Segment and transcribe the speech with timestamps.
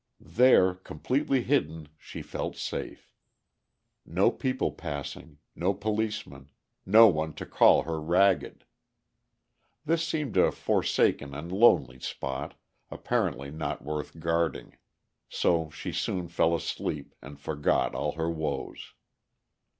[0.33, 3.11] There, completely hidden, she felt safe.
[4.03, 6.49] No people passing, no policemen,
[6.87, 8.65] no one to call her ragged.
[9.85, 12.55] This seemed a forsaken and lonely spot,
[12.89, 14.75] apparently not worth guarding.
[15.29, 18.95] So she soon fell asleep and forgot all her woes.